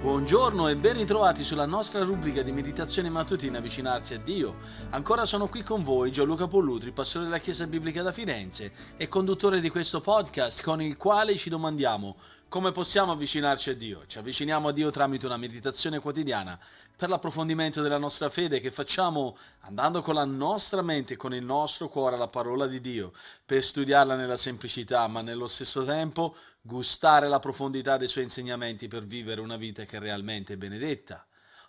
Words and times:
Buongiorno 0.00 0.68
e 0.68 0.76
ben 0.76 0.94
ritrovati 0.94 1.44
sulla 1.44 1.66
nostra 1.66 2.02
rubrica 2.02 2.40
di 2.40 2.52
meditazione 2.52 3.10
mattutina 3.10 3.58
Avvicinarsi 3.58 4.14
a 4.14 4.18
Dio. 4.18 4.56
Ancora 4.92 5.26
sono 5.26 5.46
qui 5.46 5.62
con 5.62 5.82
voi 5.82 6.10
Gianluca 6.10 6.48
Pollutri, 6.48 6.90
pastore 6.90 7.26
della 7.26 7.36
Chiesa 7.36 7.66
Biblica 7.66 8.00
da 8.00 8.10
Firenze 8.10 8.72
e 8.96 9.08
conduttore 9.08 9.60
di 9.60 9.68
questo 9.68 10.00
podcast 10.00 10.62
con 10.62 10.80
il 10.80 10.96
quale 10.96 11.36
ci 11.36 11.50
domandiamo 11.50 12.16
come 12.50 12.72
possiamo 12.72 13.12
avvicinarci 13.12 13.70
a 13.70 13.76
Dio. 13.76 14.02
Ci 14.08 14.18
avviciniamo 14.18 14.66
a 14.66 14.72
Dio 14.72 14.90
tramite 14.90 15.24
una 15.24 15.36
meditazione 15.36 16.00
quotidiana 16.00 16.58
per 16.96 17.08
l'approfondimento 17.08 17.80
della 17.80 17.96
nostra 17.96 18.28
fede 18.28 18.58
che 18.58 18.72
facciamo 18.72 19.38
andando 19.60 20.02
con 20.02 20.16
la 20.16 20.24
nostra 20.24 20.82
mente 20.82 21.14
e 21.14 21.16
con 21.16 21.32
il 21.32 21.44
nostro 21.44 21.88
cuore 21.88 22.16
alla 22.16 22.26
parola 22.26 22.66
di 22.66 22.80
Dio, 22.80 23.12
per 23.46 23.62
studiarla 23.62 24.16
nella 24.16 24.36
semplicità, 24.36 25.06
ma 25.06 25.22
nello 25.22 25.46
stesso 25.46 25.84
tempo 25.84 26.34
gustare 26.60 27.28
la 27.28 27.38
profondità 27.38 27.96
dei 27.96 28.08
suoi 28.08 28.24
insegnamenti 28.24 28.88
per 28.88 29.04
vivere 29.04 29.40
una 29.40 29.56
vita 29.56 29.84
che 29.84 29.98
è 29.98 30.00
realmente 30.00 30.56
benedetta. 30.56 31.24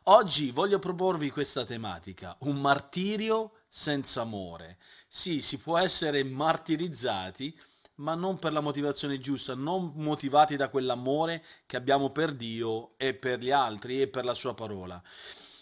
Oggi 0.05 0.49
voglio 0.49 0.79
proporvi 0.79 1.29
questa 1.29 1.63
tematica, 1.63 2.35
un 2.39 2.59
martirio 2.59 3.51
senza 3.67 4.21
amore. 4.21 4.77
Sì, 5.07 5.43
si 5.43 5.59
può 5.59 5.77
essere 5.77 6.23
martirizzati, 6.23 7.55
ma 7.95 8.15
non 8.15 8.39
per 8.39 8.53
la 8.53 8.61
motivazione 8.61 9.19
giusta, 9.19 9.53
non 9.53 9.91
motivati 9.95 10.55
da 10.55 10.69
quell'amore 10.69 11.43
che 11.65 11.77
abbiamo 11.77 12.09
per 12.09 12.33
Dio 12.33 12.97
e 12.97 13.13
per 13.13 13.39
gli 13.39 13.51
altri 13.51 14.01
e 14.01 14.07
per 14.07 14.25
la 14.25 14.33
sua 14.33 14.53
parola. 14.53 15.01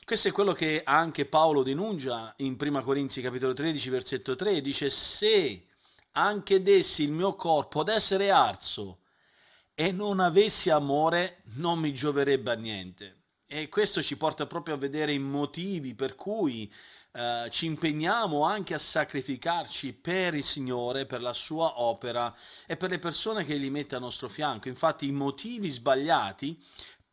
Questo 0.05 0.29
è 0.29 0.31
quello 0.31 0.53
che 0.53 0.81
anche 0.83 1.25
Paolo 1.25 1.61
denuncia 1.61 2.33
in 2.37 2.55
1 2.59 2.81
Corinzi 2.81 3.21
capitolo 3.21 3.53
13 3.53 3.89
versetto 3.89 4.35
3, 4.35 4.61
dice 4.61 4.89
se 4.89 5.67
anche 6.13 6.63
dessi 6.63 7.03
il 7.03 7.11
mio 7.11 7.35
corpo 7.35 7.81
ad 7.81 7.89
essere 7.89 8.31
arso 8.31 9.01
e 9.75 9.91
non 9.91 10.19
avessi 10.19 10.69
amore 10.69 11.43
non 11.55 11.79
mi 11.79 11.93
gioverebbe 11.93 12.51
a 12.51 12.55
niente. 12.55 13.17
E 13.45 13.69
questo 13.69 14.01
ci 14.01 14.17
porta 14.17 14.45
proprio 14.45 14.75
a 14.75 14.77
vedere 14.77 15.11
i 15.11 15.19
motivi 15.19 15.95
per 15.95 16.15
cui 16.15 16.71
eh, 17.11 17.47
ci 17.49 17.65
impegniamo 17.65 18.43
anche 18.43 18.73
a 18.73 18.79
sacrificarci 18.79 19.93
per 19.93 20.35
il 20.35 20.43
Signore, 20.43 21.05
per 21.05 21.21
la 21.21 21.33
sua 21.33 21.81
opera 21.81 22.33
e 22.65 22.77
per 22.77 22.91
le 22.91 22.99
persone 22.99 23.43
che 23.43 23.57
gli 23.57 23.71
mette 23.71 23.95
a 23.95 23.99
nostro 23.99 24.29
fianco. 24.29 24.67
Infatti 24.67 25.07
i 25.07 25.11
motivi 25.11 25.69
sbagliati 25.69 26.57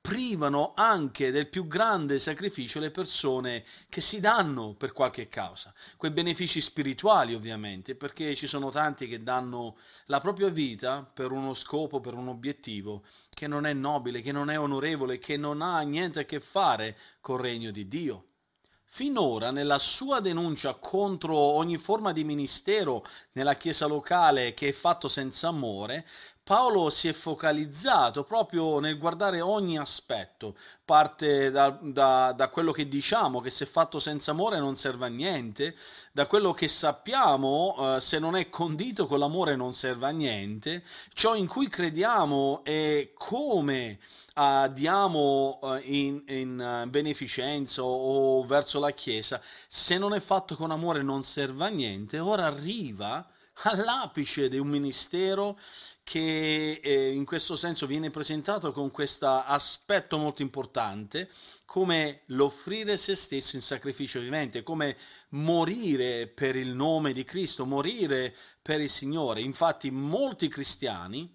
privano 0.06 0.72
anche 0.76 1.32
del 1.32 1.48
più 1.48 1.66
grande 1.66 2.20
sacrificio 2.20 2.78
le 2.78 2.92
persone 2.92 3.64
che 3.88 4.00
si 4.00 4.20
danno 4.20 4.74
per 4.74 4.92
qualche 4.92 5.28
causa, 5.28 5.74
quei 5.96 6.12
benefici 6.12 6.60
spirituali 6.60 7.34
ovviamente, 7.34 7.96
perché 7.96 8.36
ci 8.36 8.46
sono 8.46 8.70
tanti 8.70 9.08
che 9.08 9.24
danno 9.24 9.76
la 10.04 10.20
propria 10.20 10.48
vita 10.48 11.02
per 11.02 11.32
uno 11.32 11.54
scopo, 11.54 12.00
per 12.00 12.14
un 12.14 12.28
obiettivo 12.28 13.02
che 13.30 13.48
non 13.48 13.66
è 13.66 13.72
nobile, 13.72 14.20
che 14.20 14.30
non 14.30 14.48
è 14.48 14.56
onorevole, 14.56 15.18
che 15.18 15.36
non 15.36 15.60
ha 15.60 15.80
niente 15.80 16.20
a 16.20 16.24
che 16.24 16.38
fare 16.38 16.96
col 17.20 17.40
regno 17.40 17.72
di 17.72 17.88
Dio. 17.88 18.26
Finora, 18.88 19.50
nella 19.50 19.78
sua 19.78 20.20
denuncia 20.20 20.74
contro 20.74 21.36
ogni 21.36 21.76
forma 21.76 22.12
di 22.12 22.24
ministero 22.24 23.04
nella 23.32 23.56
chiesa 23.56 23.86
locale 23.86 24.54
che 24.54 24.68
è 24.68 24.72
fatto 24.72 25.08
senza 25.08 25.48
amore, 25.48 26.06
Paolo 26.46 26.90
si 26.90 27.08
è 27.08 27.12
focalizzato 27.12 28.22
proprio 28.22 28.78
nel 28.78 28.98
guardare 28.98 29.40
ogni 29.40 29.78
aspetto, 29.78 30.54
parte 30.84 31.50
da, 31.50 31.76
da, 31.82 32.32
da, 32.36 32.48
quello 32.50 32.70
che 32.70 32.86
diciamo, 32.86 33.40
che 33.40 33.50
se 33.50 33.66
fatto 33.66 33.98
senza 33.98 34.30
amore 34.30 34.60
non 34.60 34.76
serve 34.76 35.06
a 35.06 35.08
niente, 35.08 35.74
da 36.12 36.26
quello 36.26 36.52
che 36.52 36.68
sappiamo, 36.68 37.96
eh, 37.96 38.00
se 38.00 38.20
non 38.20 38.36
è 38.36 38.48
condito 38.48 39.08
con 39.08 39.18
l'amore 39.18 39.56
non 39.56 39.74
serve 39.74 40.06
a 40.06 40.10
niente, 40.10 40.84
ciò 41.14 41.34
in 41.34 41.48
cui 41.48 41.66
crediamo 41.66 42.60
e 42.62 43.10
come 43.16 43.98
uh, 44.36 44.68
diamo 44.72 45.58
uh, 45.60 45.80
in, 45.82 46.22
in 46.28 46.82
uh, 46.84 46.88
beneficenza 46.88 47.82
o, 47.82 48.38
o 48.38 48.44
verso 48.44 48.78
la 48.78 48.92
Chiesa, 48.92 49.40
se 49.66 49.98
non 49.98 50.14
è 50.14 50.20
fatto 50.20 50.54
con 50.54 50.70
amore 50.70 51.02
non 51.02 51.24
serve 51.24 51.64
a 51.64 51.68
niente, 51.70 52.20
ora 52.20 52.46
arriva 52.46 53.26
all'apice 53.62 54.48
di 54.48 54.58
un 54.58 54.68
ministero 54.68 55.58
che 56.02 56.80
eh, 56.82 57.10
in 57.10 57.24
questo 57.24 57.56
senso 57.56 57.86
viene 57.86 58.10
presentato 58.10 58.70
con 58.72 58.90
questo 58.90 59.26
aspetto 59.26 60.18
molto 60.18 60.42
importante 60.42 61.28
come 61.64 62.22
l'offrire 62.26 62.96
se 62.96 63.16
stesso 63.16 63.56
in 63.56 63.62
sacrificio 63.62 64.20
vivente, 64.20 64.62
come 64.62 64.96
morire 65.30 66.28
per 66.28 66.54
il 66.54 66.74
nome 66.74 67.12
di 67.12 67.24
Cristo, 67.24 67.66
morire 67.66 68.34
per 68.62 68.80
il 68.80 68.90
Signore. 68.90 69.40
Infatti 69.40 69.90
molti 69.90 70.48
cristiani 70.48 71.34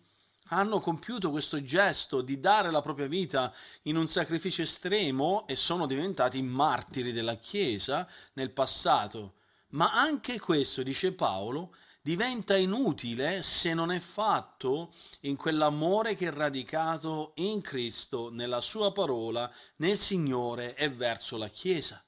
hanno 0.53 0.79
compiuto 0.79 1.31
questo 1.31 1.61
gesto 1.63 2.21
di 2.21 2.39
dare 2.39 2.71
la 2.71 2.81
propria 2.81 3.07
vita 3.07 3.53
in 3.83 3.97
un 3.97 4.07
sacrificio 4.07 4.61
estremo 4.61 5.45
e 5.47 5.55
sono 5.55 5.85
diventati 5.85 6.41
martiri 6.41 7.11
della 7.11 7.35
Chiesa 7.35 8.07
nel 8.33 8.51
passato. 8.51 9.35
Ma 9.69 9.93
anche 9.93 10.39
questo, 10.39 10.83
dice 10.83 11.13
Paolo, 11.13 11.73
diventa 12.01 12.57
inutile 12.57 13.43
se 13.43 13.73
non 13.73 13.91
è 13.91 13.99
fatto 13.99 14.91
in 15.21 15.35
quell'amore 15.35 16.15
che 16.15 16.27
è 16.27 16.31
radicato 16.31 17.33
in 17.35 17.61
Cristo, 17.61 18.29
nella 18.29 18.61
sua 18.61 18.91
parola, 18.91 19.51
nel 19.77 19.97
Signore 19.97 20.75
e 20.75 20.89
verso 20.89 21.37
la 21.37 21.49
Chiesa. 21.49 22.03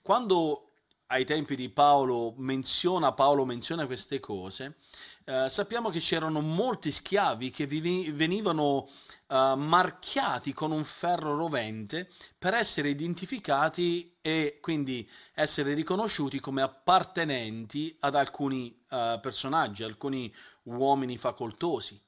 Quando 0.00 0.72
ai 1.06 1.24
tempi 1.24 1.56
di 1.56 1.68
Paolo 1.68 2.34
menziona, 2.36 3.12
Paolo 3.12 3.44
menziona 3.44 3.86
queste 3.86 4.20
cose, 4.20 4.76
eh, 5.24 5.48
sappiamo 5.48 5.90
che 5.90 6.00
c'erano 6.00 6.40
molti 6.40 6.90
schiavi 6.90 7.50
che 7.50 7.66
venivano 7.66 8.88
eh, 9.30 9.54
marchiati 9.56 10.52
con 10.52 10.72
un 10.72 10.84
ferro 10.84 11.36
rovente 11.36 12.08
per 12.38 12.54
essere 12.54 12.88
identificati 12.88 14.16
e 14.22 14.58
quindi 14.60 15.08
essere 15.34 15.74
riconosciuti 15.74 16.40
come 16.40 16.62
appartenenti 16.62 17.94
ad 18.00 18.14
alcuni 18.14 18.84
eh, 18.90 19.18
personaggi, 19.20 19.82
alcuni 19.82 20.34
uomini 20.64 21.16
facoltosi. 21.16 22.00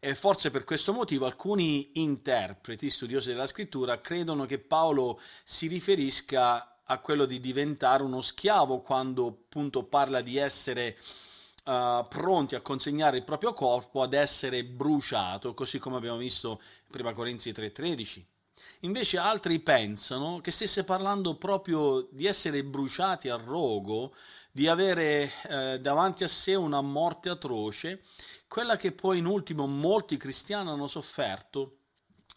E 0.00 0.14
forse 0.14 0.50
per 0.50 0.62
questo 0.64 0.92
motivo 0.92 1.26
alcuni 1.26 2.00
interpreti, 2.00 2.88
studiosi 2.88 3.30
della 3.30 3.48
scrittura, 3.48 4.00
credono 4.00 4.44
che 4.44 4.58
Paolo 4.60 5.20
si 5.42 5.66
riferisca 5.66 6.82
a 6.84 6.98
quello 6.98 7.26
di 7.26 7.40
diventare 7.40 8.02
uno 8.02 8.20
schiavo 8.20 8.80
quando 8.80 9.26
appunto 9.26 9.84
parla 9.84 10.20
di 10.20 10.36
essere 10.36 10.96
uh, 11.68 12.08
pronti 12.08 12.54
a 12.54 12.60
consegnare 12.60 13.18
il 13.18 13.24
proprio 13.24 13.52
corpo 13.52 14.02
ad 14.02 14.14
essere 14.14 14.64
bruciato, 14.64 15.52
così 15.54 15.78
come 15.78 15.96
abbiamo 15.96 16.16
visto 16.16 16.60
in 16.92 17.00
1 17.00 17.12
Corinzi 17.12 17.52
3:13. 17.52 18.24
Invece 18.80 19.18
altri 19.18 19.60
pensano 19.60 20.40
che 20.40 20.50
stesse 20.50 20.84
parlando 20.84 21.36
proprio 21.36 22.08
di 22.10 22.26
essere 22.26 22.64
bruciati 22.64 23.28
a 23.28 23.36
rogo, 23.36 24.14
di 24.50 24.66
avere 24.66 25.30
eh, 25.48 25.78
davanti 25.80 26.24
a 26.24 26.28
sé 26.28 26.54
una 26.54 26.80
morte 26.80 27.28
atroce, 27.28 28.02
quella 28.48 28.76
che 28.76 28.92
poi 28.92 29.18
in 29.18 29.26
ultimo 29.26 29.66
molti 29.66 30.16
cristiani 30.16 30.70
hanno 30.70 30.86
sofferto 30.86 31.74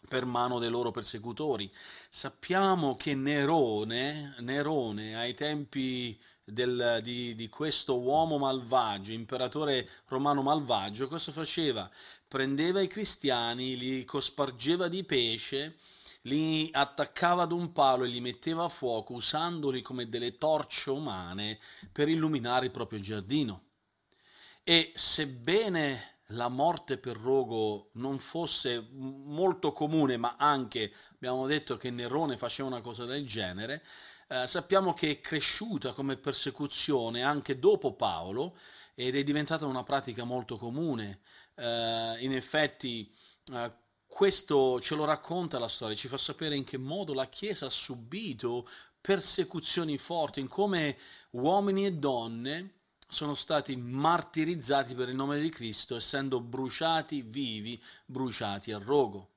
per 0.08 0.24
mano 0.26 0.58
dei 0.58 0.68
loro 0.68 0.90
persecutori. 0.90 1.72
Sappiamo 2.10 2.96
che 2.96 3.14
Nerone, 3.14 4.34
Nerone 4.40 5.16
ai 5.16 5.34
tempi 5.34 6.20
del, 6.44 7.00
di, 7.02 7.34
di, 7.34 7.48
questo 7.48 7.98
uomo 7.98 8.38
malvagio, 8.38 9.12
imperatore 9.12 9.88
romano 10.06 10.42
malvagio, 10.42 11.08
cosa 11.08 11.32
faceva? 11.32 11.90
Prendeva 12.26 12.80
i 12.80 12.88
cristiani, 12.88 13.76
li 13.76 14.04
cospargeva 14.04 14.88
di 14.88 15.04
pesce, 15.04 15.76
li 16.22 16.68
attaccava 16.72 17.42
ad 17.42 17.52
un 17.52 17.72
palo 17.72 18.04
e 18.04 18.08
li 18.08 18.20
metteva 18.20 18.64
a 18.64 18.68
fuoco 18.68 19.14
usandoli 19.14 19.82
come 19.82 20.08
delle 20.08 20.38
torce 20.38 20.90
umane 20.90 21.58
per 21.90 22.08
illuminare 22.08 22.66
il 22.66 22.70
proprio 22.70 23.00
giardino. 23.00 23.64
E 24.64 24.92
sebbene 24.94 26.12
la 26.32 26.48
morte 26.48 26.98
per 26.98 27.16
rogo 27.16 27.90
non 27.94 28.18
fosse 28.18 28.86
molto 28.90 29.72
comune, 29.72 30.16
ma 30.16 30.36
anche 30.38 30.92
abbiamo 31.14 31.46
detto 31.46 31.76
che 31.76 31.90
Nerone 31.90 32.36
faceva 32.36 32.68
una 32.68 32.80
cosa 32.80 33.04
del 33.04 33.26
genere, 33.26 33.82
eh, 34.32 34.48
sappiamo 34.48 34.94
che 34.94 35.10
è 35.10 35.20
cresciuta 35.20 35.92
come 35.92 36.16
persecuzione 36.16 37.22
anche 37.22 37.58
dopo 37.58 37.92
Paolo 37.92 38.56
ed 38.94 39.14
è 39.14 39.22
diventata 39.22 39.66
una 39.66 39.82
pratica 39.82 40.24
molto 40.24 40.56
comune. 40.56 41.20
Eh, 41.54 42.16
in 42.20 42.32
effetti 42.32 43.12
eh, 43.52 43.72
questo 44.06 44.80
ce 44.80 44.94
lo 44.94 45.04
racconta 45.04 45.58
la 45.58 45.68
storia, 45.68 45.94
ci 45.94 46.08
fa 46.08 46.16
sapere 46.16 46.56
in 46.56 46.64
che 46.64 46.78
modo 46.78 47.12
la 47.12 47.28
Chiesa 47.28 47.66
ha 47.66 47.70
subito 47.70 48.66
persecuzioni 49.02 49.98
forti, 49.98 50.40
in 50.40 50.48
come 50.48 50.96
uomini 51.32 51.84
e 51.84 51.92
donne 51.92 52.76
sono 53.06 53.34
stati 53.34 53.76
martirizzati 53.76 54.94
per 54.94 55.10
il 55.10 55.14
nome 55.14 55.38
di 55.38 55.50
Cristo, 55.50 55.96
essendo 55.96 56.40
bruciati 56.40 57.20
vivi, 57.20 57.82
bruciati 58.06 58.72
a 58.72 58.78
rogo. 58.78 59.28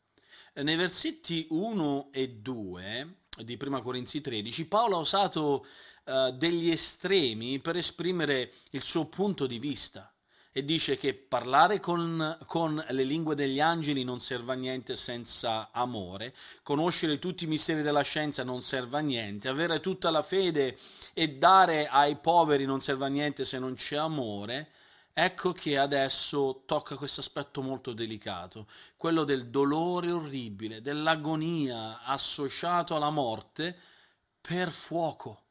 Nei 0.54 0.78
versetti 0.78 1.48
1 1.50 2.10
e 2.14 2.30
2 2.30 3.25
di 3.44 3.58
Prima 3.58 3.82
Corinzi 3.82 4.22
13, 4.22 4.68
Paolo 4.68 4.98
ha 4.98 5.00
usato 5.00 5.66
uh, 6.06 6.32
degli 6.32 6.70
estremi 6.70 7.60
per 7.60 7.76
esprimere 7.76 8.52
il 8.72 8.84
suo 8.84 9.06
punto 9.08 9.48
di 9.48 9.60
vista. 9.60 10.10
e 10.58 10.64
dice 10.64 10.96
che 10.96 11.14
parlare 11.14 11.82
con, 11.82 12.38
con, 12.46 12.82
le 12.90 13.04
lingue 13.04 13.36
degli 13.36 13.60
angeli 13.60 14.06
non 14.06 14.22
serve 14.22 14.54
a 14.54 14.56
niente 14.56 14.96
senza 14.96 15.70
amore, 15.74 16.34
conoscere 16.64 17.20
tutti 17.20 17.44
i 17.44 17.48
misteri 17.48 17.82
della 17.82 18.04
scienza 18.04 18.46
non 18.46 18.62
serve 18.62 19.00
a 19.00 19.02
niente, 19.02 19.50
avere 19.50 19.82
tutta 19.82 20.10
la 20.12 20.24
fede 20.24 20.78
e 21.14 21.32
dare 21.32 21.88
ai 21.88 22.16
poveri 22.16 22.64
non 22.64 22.80
serve 22.80 23.04
a 23.04 23.10
niente 23.10 23.44
se 23.44 23.60
non 23.60 23.74
c'è 23.74 23.98
amore, 23.98 24.70
ecco 25.18 25.54
che 25.54 25.78
adesso 25.78 26.64
tocca 26.66 26.98
questo 26.98 27.22
aspetto 27.22 27.62
molto 27.62 27.94
delicato, 27.94 28.68
quello 28.98 29.24
del 29.24 29.50
dolore 29.50 30.12
orribile, 30.12 30.82
dell'agonia 30.82 32.04
associato 32.04 32.98
alla 32.98 33.10
morte 33.10 33.78
per 34.42 34.70
fuoco. 34.70 35.44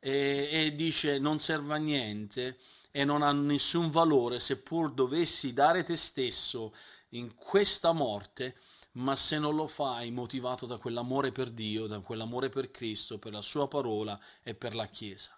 E, 0.00 0.48
e 0.50 0.74
dice 0.74 1.20
non 1.20 1.38
serve 1.38 1.74
a 1.74 1.76
niente 1.76 2.58
e 2.90 3.04
non 3.04 3.22
ha 3.22 3.30
nessun 3.30 3.90
valore 3.90 4.40
seppur 4.40 4.92
dovessi 4.92 5.52
dare 5.52 5.84
te 5.84 5.94
stesso 5.96 6.74
in 7.10 7.34
questa 7.36 7.92
morte, 7.92 8.56
ma 8.92 9.14
se 9.14 9.38
non 9.38 9.54
lo 9.54 9.68
fai 9.68 10.10
motivato 10.10 10.66
da 10.66 10.78
quell'amore 10.78 11.30
per 11.30 11.50
Dio, 11.50 11.86
da 11.86 12.00
quell'amore 12.00 12.48
per 12.48 12.72
Cristo, 12.72 13.18
per 13.18 13.32
la 13.32 13.42
sua 13.42 13.68
parola 13.68 14.18
e 14.42 14.56
per 14.56 14.74
la 14.74 14.86
Chiesa. 14.86 15.36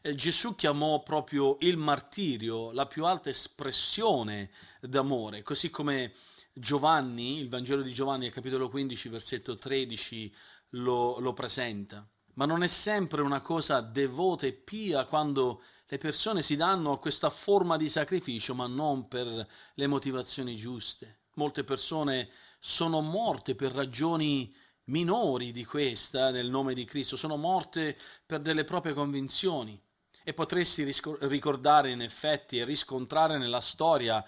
E 0.00 0.14
Gesù 0.14 0.54
chiamò 0.54 1.02
proprio 1.02 1.56
il 1.60 1.76
martirio 1.76 2.72
la 2.72 2.86
più 2.86 3.04
alta 3.04 3.30
espressione 3.30 4.50
d'amore, 4.80 5.42
così 5.42 5.70
come 5.70 6.12
Giovanni, 6.52 7.38
il 7.38 7.48
Vangelo 7.48 7.82
di 7.82 7.92
Giovanni, 7.92 8.30
capitolo 8.30 8.68
15, 8.68 9.08
versetto 9.08 9.54
13, 9.54 10.34
lo, 10.70 11.18
lo 11.18 11.32
presenta. 11.32 12.06
Ma 12.34 12.46
non 12.46 12.62
è 12.62 12.66
sempre 12.66 13.22
una 13.22 13.40
cosa 13.40 13.80
devota 13.80 14.46
e 14.46 14.52
pia 14.52 15.04
quando 15.04 15.62
le 15.86 15.98
persone 15.98 16.42
si 16.42 16.56
danno 16.56 16.92
a 16.92 16.98
questa 16.98 17.30
forma 17.30 17.76
di 17.76 17.88
sacrificio, 17.88 18.54
ma 18.54 18.66
non 18.66 19.08
per 19.08 19.48
le 19.74 19.86
motivazioni 19.86 20.54
giuste. 20.54 21.22
Molte 21.34 21.64
persone 21.64 22.28
sono 22.58 23.00
morte 23.00 23.54
per 23.54 23.72
ragioni 23.72 24.54
minori 24.84 25.52
di 25.52 25.64
questa 25.64 26.30
nel 26.30 26.50
nome 26.50 26.74
di 26.74 26.84
Cristo, 26.84 27.16
sono 27.16 27.36
morte 27.36 27.96
per 28.26 28.40
delle 28.40 28.64
proprie 28.64 28.92
convinzioni. 28.92 29.80
E 30.28 30.34
potresti 30.34 30.86
ricordare 31.20 31.90
in 31.90 32.02
effetti 32.02 32.58
e 32.58 32.66
riscontrare 32.66 33.38
nella 33.38 33.62
storia 33.62 34.22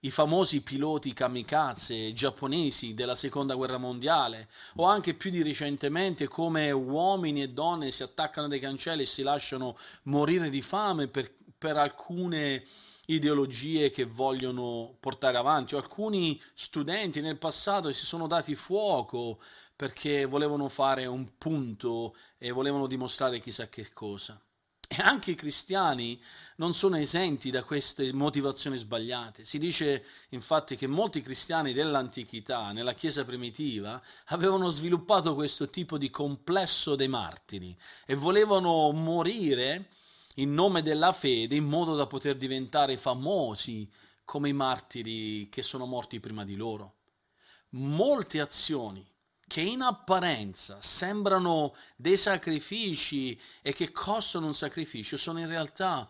i 0.00 0.10
famosi 0.10 0.60
piloti 0.60 1.14
kamikaze 1.14 2.12
giapponesi 2.12 2.92
della 2.92 3.14
seconda 3.14 3.54
guerra 3.54 3.78
mondiale 3.78 4.50
o 4.74 4.84
anche 4.84 5.14
più 5.14 5.30
di 5.30 5.42
recentemente 5.42 6.28
come 6.28 6.70
uomini 6.70 7.40
e 7.40 7.48
donne 7.48 7.92
si 7.92 8.02
attaccano 8.02 8.46
dai 8.46 8.60
cancelli 8.60 9.04
e 9.04 9.06
si 9.06 9.22
lasciano 9.22 9.78
morire 10.02 10.50
di 10.50 10.60
fame 10.60 11.08
per, 11.08 11.32
per 11.56 11.78
alcune 11.78 12.62
ideologie 13.06 13.88
che 13.88 14.04
vogliono 14.04 14.98
portare 15.00 15.38
avanti 15.38 15.74
o 15.74 15.78
alcuni 15.78 16.38
studenti 16.52 17.22
nel 17.22 17.38
passato 17.38 17.90
si 17.90 18.04
sono 18.04 18.26
dati 18.26 18.54
fuoco 18.54 19.40
perché 19.74 20.26
volevano 20.26 20.68
fare 20.68 21.06
un 21.06 21.26
punto 21.38 22.14
e 22.36 22.50
volevano 22.50 22.86
dimostrare 22.86 23.40
chissà 23.40 23.70
che 23.70 23.88
cosa. 23.94 24.38
E 24.90 25.02
anche 25.02 25.32
i 25.32 25.34
cristiani 25.34 26.18
non 26.56 26.72
sono 26.72 26.96
esenti 26.96 27.50
da 27.50 27.62
queste 27.62 28.10
motivazioni 28.14 28.78
sbagliate. 28.78 29.44
Si 29.44 29.58
dice 29.58 30.02
infatti 30.30 30.76
che 30.76 30.86
molti 30.86 31.20
cristiani 31.20 31.74
dell'antichità, 31.74 32.72
nella 32.72 32.94
Chiesa 32.94 33.22
primitiva, 33.24 34.02
avevano 34.26 34.70
sviluppato 34.70 35.34
questo 35.34 35.68
tipo 35.68 35.98
di 35.98 36.08
complesso 36.08 36.96
dei 36.96 37.06
martiri 37.06 37.76
e 38.06 38.14
volevano 38.14 38.90
morire 38.92 39.90
in 40.36 40.54
nome 40.54 40.82
della 40.82 41.12
fede 41.12 41.54
in 41.54 41.64
modo 41.64 41.94
da 41.94 42.06
poter 42.06 42.36
diventare 42.36 42.96
famosi 42.96 43.86
come 44.24 44.48
i 44.48 44.54
martiri 44.54 45.50
che 45.50 45.62
sono 45.62 45.84
morti 45.84 46.18
prima 46.18 46.44
di 46.44 46.56
loro. 46.56 46.94
Molte 47.70 48.40
azioni 48.40 49.06
che 49.48 49.62
in 49.62 49.80
apparenza 49.80 50.78
sembrano 50.80 51.74
dei 51.96 52.16
sacrifici 52.16 53.36
e 53.62 53.72
che 53.72 53.90
costano 53.90 54.46
un 54.46 54.54
sacrificio, 54.54 55.16
sono 55.16 55.40
in 55.40 55.48
realtà 55.48 56.08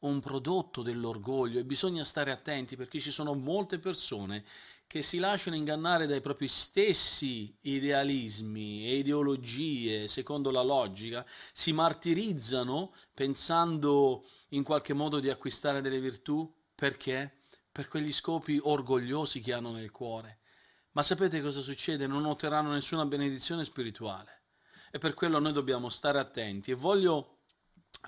un 0.00 0.18
prodotto 0.20 0.82
dell'orgoglio 0.82 1.60
e 1.60 1.64
bisogna 1.64 2.02
stare 2.02 2.30
attenti 2.30 2.76
perché 2.76 2.98
ci 2.98 3.10
sono 3.10 3.34
molte 3.34 3.78
persone 3.78 4.44
che 4.88 5.02
si 5.02 5.18
lasciano 5.18 5.54
ingannare 5.54 6.06
dai 6.06 6.22
propri 6.22 6.48
stessi 6.48 7.54
idealismi 7.60 8.86
e 8.86 8.96
ideologie 8.96 10.08
secondo 10.08 10.50
la 10.50 10.62
logica, 10.62 11.26
si 11.52 11.72
martirizzano 11.72 12.94
pensando 13.12 14.24
in 14.48 14.62
qualche 14.62 14.94
modo 14.94 15.20
di 15.20 15.28
acquistare 15.28 15.82
delle 15.82 16.00
virtù 16.00 16.50
perché? 16.74 17.42
Per 17.70 17.86
quegli 17.86 18.12
scopi 18.12 18.58
orgogliosi 18.62 19.40
che 19.40 19.52
hanno 19.52 19.72
nel 19.72 19.90
cuore. 19.90 20.37
Ma 20.98 21.04
sapete 21.04 21.40
cosa 21.40 21.60
succede? 21.60 22.08
Non 22.08 22.24
otterranno 22.24 22.72
nessuna 22.72 23.06
benedizione 23.06 23.62
spirituale. 23.62 24.46
E 24.90 24.98
per 24.98 25.14
quello 25.14 25.38
noi 25.38 25.52
dobbiamo 25.52 25.90
stare 25.90 26.18
attenti. 26.18 26.72
E 26.72 26.74
voglio 26.74 27.36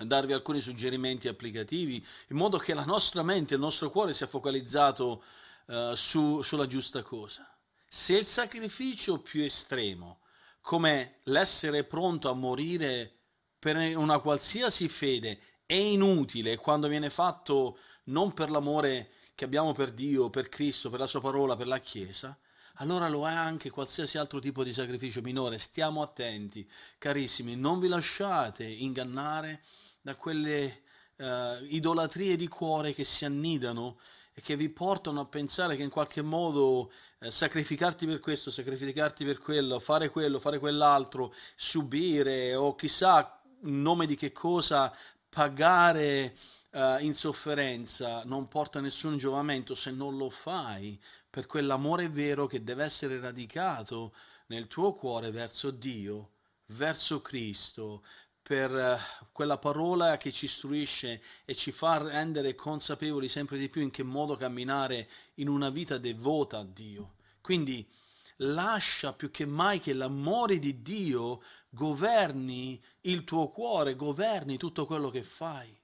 darvi 0.03 0.33
alcuni 0.33 0.59
suggerimenti 0.59 1.29
applicativi 1.29 2.05
in 2.27 2.35
modo 2.35 2.57
che 2.57 2.73
la 2.73 2.83
nostra 2.83 3.23
mente, 3.23 3.53
il 3.53 3.61
nostro 3.61 3.89
cuore 3.89 4.11
sia 4.11 4.27
focalizzato 4.27 5.23
uh, 5.67 5.95
su, 5.95 6.41
sulla 6.41 6.67
giusta 6.67 7.01
cosa. 7.01 7.49
Se 7.87 8.17
il 8.17 8.25
sacrificio 8.25 9.21
più 9.21 9.41
estremo, 9.41 10.19
come 10.59 11.19
l'essere 11.23 11.85
pronto 11.85 12.29
a 12.29 12.33
morire 12.33 13.19
per 13.57 13.77
una 13.95 14.19
qualsiasi 14.19 14.89
fede, 14.89 15.39
è 15.65 15.75
inutile 15.75 16.57
quando 16.57 16.89
viene 16.89 17.09
fatto 17.09 17.77
non 18.07 18.33
per 18.33 18.51
l'amore 18.51 19.11
che 19.33 19.45
abbiamo 19.45 19.71
per 19.71 19.93
Dio, 19.93 20.29
per 20.29 20.49
Cristo, 20.49 20.89
per 20.89 20.99
la 20.99 21.07
sua 21.07 21.21
parola, 21.21 21.55
per 21.55 21.67
la 21.67 21.79
Chiesa, 21.79 22.37
allora 22.81 23.07
lo 23.07 23.27
è 23.27 23.31
anche 23.31 23.69
qualsiasi 23.69 24.17
altro 24.17 24.39
tipo 24.39 24.63
di 24.63 24.73
sacrificio 24.73 25.21
minore. 25.21 25.59
Stiamo 25.59 26.01
attenti, 26.01 26.67
carissimi, 26.97 27.55
non 27.55 27.79
vi 27.79 27.87
lasciate 27.87 28.63
ingannare 28.63 29.61
da 30.01 30.15
quelle 30.15 30.81
uh, 31.17 31.63
idolatrie 31.67 32.35
di 32.35 32.47
cuore 32.47 32.93
che 32.93 33.03
si 33.03 33.23
annidano 33.23 33.99
e 34.33 34.41
che 34.41 34.55
vi 34.55 34.67
portano 34.69 35.19
a 35.19 35.25
pensare 35.25 35.75
che 35.75 35.83
in 35.83 35.89
qualche 35.89 36.23
modo 36.23 36.91
eh, 37.19 37.29
sacrificarti 37.29 38.07
per 38.07 38.19
questo, 38.19 38.49
sacrificarti 38.49 39.25
per 39.25 39.37
quello, 39.37 39.77
fare 39.77 40.09
quello, 40.09 40.39
fare 40.39 40.57
quell'altro, 40.57 41.33
subire 41.55 42.55
o 42.55 42.73
chissà 42.73 43.41
in 43.63 43.81
nome 43.81 44.07
di 44.07 44.15
che 44.15 44.31
cosa 44.31 44.91
pagare 45.29 46.35
uh, 46.71 46.97
in 46.99 47.13
sofferenza 47.13 48.23
non 48.25 48.47
porta 48.47 48.79
nessun 48.79 49.17
giovamento 49.17 49.75
se 49.75 49.91
non 49.91 50.17
lo 50.17 50.29
fai 50.29 50.99
per 51.31 51.47
quell'amore 51.47 52.09
vero 52.09 52.45
che 52.45 52.61
deve 52.61 52.83
essere 52.83 53.17
radicato 53.19 54.13
nel 54.47 54.67
tuo 54.67 54.93
cuore 54.93 55.31
verso 55.31 55.71
Dio, 55.71 56.31
verso 56.67 57.21
Cristo, 57.21 58.03
per 58.41 58.75
eh, 58.75 58.97
quella 59.31 59.57
parola 59.57 60.17
che 60.17 60.31
ci 60.33 60.45
istruisce 60.45 61.21
e 61.45 61.55
ci 61.55 61.71
fa 61.71 61.97
rendere 61.99 62.53
consapevoli 62.53 63.29
sempre 63.29 63.57
di 63.57 63.69
più 63.69 63.81
in 63.81 63.91
che 63.91 64.03
modo 64.03 64.35
camminare 64.35 65.09
in 65.35 65.47
una 65.47 65.69
vita 65.69 65.97
devota 65.97 66.57
a 66.57 66.65
Dio. 66.65 67.15
Quindi 67.39 67.89
lascia 68.37 69.13
più 69.13 69.31
che 69.31 69.45
mai 69.45 69.79
che 69.79 69.93
l'amore 69.93 70.59
di 70.59 70.81
Dio 70.81 71.41
governi 71.69 72.83
il 73.01 73.23
tuo 73.23 73.49
cuore, 73.49 73.95
governi 73.95 74.57
tutto 74.57 74.85
quello 74.85 75.09
che 75.09 75.23
fai. 75.23 75.80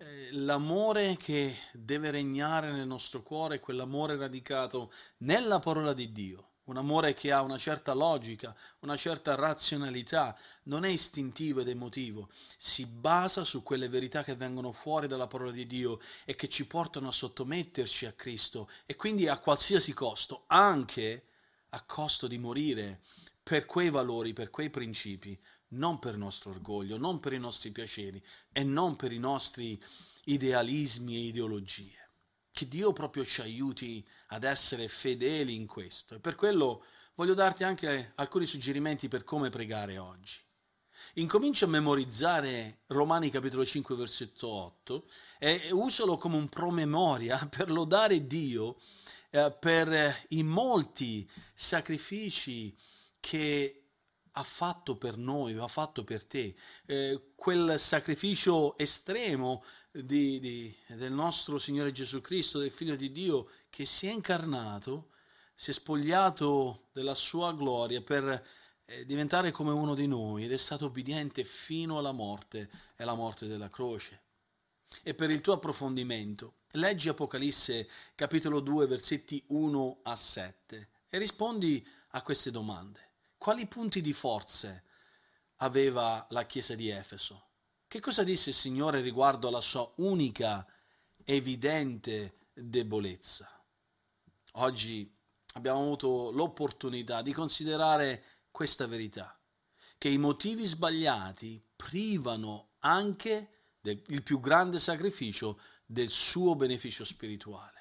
Eh, 0.00 0.28
l'amore 0.30 1.16
che 1.16 1.56
deve 1.72 2.12
regnare 2.12 2.70
nel 2.70 2.86
nostro 2.86 3.20
cuore 3.20 3.56
è 3.56 3.60
quell'amore 3.60 4.16
radicato 4.16 4.92
nella 5.18 5.58
parola 5.58 5.92
di 5.92 6.12
Dio, 6.12 6.50
un 6.66 6.76
amore 6.76 7.14
che 7.14 7.32
ha 7.32 7.42
una 7.42 7.58
certa 7.58 7.94
logica, 7.94 8.54
una 8.80 8.96
certa 8.96 9.34
razionalità, 9.34 10.38
non 10.64 10.84
è 10.84 10.88
istintivo 10.88 11.62
ed 11.62 11.68
emotivo, 11.68 12.28
si 12.56 12.86
basa 12.86 13.42
su 13.42 13.64
quelle 13.64 13.88
verità 13.88 14.22
che 14.22 14.36
vengono 14.36 14.70
fuori 14.70 15.08
dalla 15.08 15.26
parola 15.26 15.50
di 15.50 15.66
Dio 15.66 15.98
e 16.24 16.36
che 16.36 16.48
ci 16.48 16.64
portano 16.68 17.08
a 17.08 17.12
sottometterci 17.12 18.06
a 18.06 18.12
Cristo 18.12 18.70
e 18.86 18.94
quindi 18.94 19.26
a 19.26 19.38
qualsiasi 19.38 19.94
costo, 19.94 20.44
anche 20.46 21.24
a 21.70 21.82
costo 21.82 22.28
di 22.28 22.38
morire 22.38 23.00
per 23.42 23.66
quei 23.66 23.90
valori, 23.90 24.32
per 24.32 24.50
quei 24.50 24.70
principi, 24.70 25.36
non 25.70 25.98
per 25.98 26.16
nostro 26.16 26.50
orgoglio, 26.50 26.96
non 26.96 27.20
per 27.20 27.32
i 27.32 27.38
nostri 27.38 27.70
piaceri 27.70 28.22
e 28.52 28.62
non 28.64 28.96
per 28.96 29.12
i 29.12 29.18
nostri 29.18 29.80
idealismi 30.24 31.16
e 31.16 31.26
ideologie. 31.26 32.10
Che 32.50 32.68
Dio 32.68 32.92
proprio 32.92 33.24
ci 33.24 33.40
aiuti 33.40 34.06
ad 34.28 34.44
essere 34.44 34.88
fedeli 34.88 35.54
in 35.54 35.66
questo. 35.66 36.14
E 36.14 36.20
per 36.20 36.34
quello 36.34 36.84
voglio 37.14 37.34
darti 37.34 37.64
anche 37.64 38.12
alcuni 38.16 38.46
suggerimenti 38.46 39.08
per 39.08 39.24
come 39.24 39.50
pregare 39.50 39.98
oggi. 39.98 40.40
Incomincia 41.14 41.64
a 41.64 41.68
memorizzare 41.68 42.80
Romani 42.86 43.30
capitolo 43.30 43.64
5 43.64 43.96
versetto 43.96 44.48
8 44.48 45.04
e 45.38 45.68
usalo 45.72 46.16
come 46.16 46.36
un 46.36 46.48
promemoria 46.48 47.38
per 47.50 47.70
lodare 47.70 48.26
Dio 48.26 48.76
eh, 49.30 49.54
per 49.58 50.24
i 50.28 50.42
molti 50.42 51.28
sacrifici 51.54 52.76
che 53.20 53.87
ha 54.38 54.42
fatto 54.44 54.96
per 54.96 55.16
noi, 55.16 55.58
ha 55.58 55.66
fatto 55.66 56.04
per 56.04 56.24
te. 56.24 56.54
Eh, 56.86 57.32
quel 57.34 57.78
sacrificio 57.80 58.78
estremo 58.78 59.64
di, 59.90 60.38
di, 60.38 60.74
del 60.86 61.12
nostro 61.12 61.58
Signore 61.58 61.90
Gesù 61.90 62.20
Cristo, 62.20 62.60
del 62.60 62.70
Figlio 62.70 62.94
di 62.94 63.10
Dio, 63.10 63.50
che 63.68 63.84
si 63.84 64.06
è 64.06 64.12
incarnato, 64.12 65.10
si 65.54 65.70
è 65.70 65.72
spogliato 65.72 66.86
della 66.92 67.16
sua 67.16 67.52
gloria 67.52 68.00
per 68.00 68.46
eh, 68.84 69.04
diventare 69.04 69.50
come 69.50 69.72
uno 69.72 69.94
di 69.94 70.06
noi 70.06 70.44
ed 70.44 70.52
è 70.52 70.56
stato 70.56 70.86
obbediente 70.86 71.42
fino 71.42 71.98
alla 71.98 72.12
morte 72.12 72.70
e 72.96 73.02
alla 73.02 73.14
morte 73.14 73.48
della 73.48 73.68
croce. 73.68 74.22
E 75.02 75.14
per 75.14 75.30
il 75.30 75.40
tuo 75.40 75.54
approfondimento, 75.54 76.58
leggi 76.72 77.08
Apocalisse 77.08 77.88
capitolo 78.14 78.60
2 78.60 78.86
versetti 78.86 79.42
1 79.48 79.98
a 80.04 80.14
7 80.14 80.88
e 81.08 81.18
rispondi 81.18 81.84
a 82.10 82.22
queste 82.22 82.52
domande. 82.52 83.07
Quali 83.38 83.66
punti 83.66 84.00
di 84.00 84.12
forze 84.12 84.82
aveva 85.58 86.26
la 86.30 86.44
chiesa 86.44 86.74
di 86.74 86.90
Efeso? 86.90 87.46
Che 87.86 88.00
cosa 88.00 88.24
disse 88.24 88.50
il 88.50 88.56
Signore 88.56 89.00
riguardo 89.00 89.46
alla 89.46 89.60
sua 89.60 89.90
unica, 89.98 90.66
evidente 91.24 92.48
debolezza? 92.52 93.48
Oggi 94.54 95.16
abbiamo 95.52 95.80
avuto 95.80 96.32
l'opportunità 96.32 97.22
di 97.22 97.32
considerare 97.32 98.24
questa 98.50 98.88
verità, 98.88 99.40
che 99.96 100.08
i 100.08 100.18
motivi 100.18 100.66
sbagliati 100.66 101.64
privano 101.76 102.72
anche 102.80 103.76
del 103.80 104.02
il 104.08 104.24
più 104.24 104.40
grande 104.40 104.80
sacrificio 104.80 105.60
del 105.86 106.08
suo 106.08 106.56
beneficio 106.56 107.04
spirituale. 107.04 107.76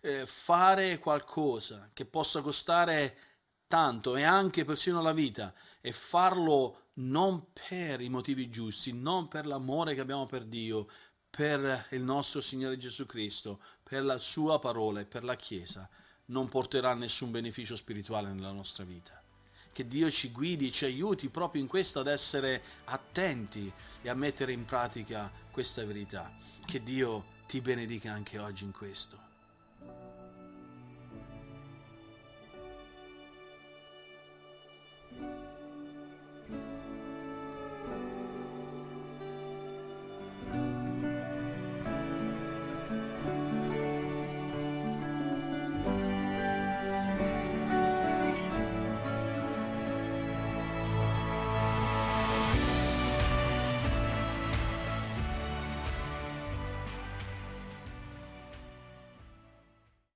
Eh, 0.00 0.26
fare 0.26 0.98
qualcosa 0.98 1.90
che 1.92 2.04
possa 2.04 2.42
costare 2.42 3.37
tanto 3.68 4.16
e 4.16 4.24
anche 4.24 4.64
persino 4.64 5.00
la 5.00 5.12
vita 5.12 5.54
e 5.80 5.92
farlo 5.92 6.86
non 6.94 7.52
per 7.52 8.00
i 8.00 8.08
motivi 8.08 8.50
giusti, 8.50 8.92
non 8.92 9.28
per 9.28 9.46
l'amore 9.46 9.94
che 9.94 10.00
abbiamo 10.00 10.26
per 10.26 10.44
Dio, 10.44 10.88
per 11.30 11.86
il 11.90 12.02
nostro 12.02 12.40
Signore 12.40 12.76
Gesù 12.76 13.06
Cristo, 13.06 13.60
per 13.82 14.02
la 14.02 14.18
sua 14.18 14.58
parola 14.58 15.00
e 15.00 15.04
per 15.04 15.22
la 15.22 15.36
Chiesa, 15.36 15.88
non 16.26 16.48
porterà 16.48 16.94
nessun 16.94 17.30
beneficio 17.30 17.76
spirituale 17.76 18.32
nella 18.32 18.50
nostra 18.50 18.84
vita. 18.84 19.22
Che 19.70 19.86
Dio 19.86 20.10
ci 20.10 20.32
guidi, 20.32 20.72
ci 20.72 20.86
aiuti 20.86 21.28
proprio 21.28 21.62
in 21.62 21.68
questo 21.68 22.00
ad 22.00 22.08
essere 22.08 22.62
attenti 22.86 23.72
e 24.02 24.08
a 24.08 24.14
mettere 24.14 24.52
in 24.52 24.64
pratica 24.64 25.30
questa 25.52 25.84
verità. 25.84 26.34
Che 26.64 26.82
Dio 26.82 27.36
ti 27.46 27.60
benedica 27.60 28.12
anche 28.12 28.38
oggi 28.38 28.64
in 28.64 28.72
questo. 28.72 29.27